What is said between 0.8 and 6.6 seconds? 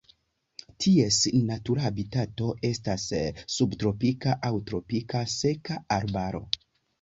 Ties natura habitato estas subtropika aŭ tropika seka arbaro.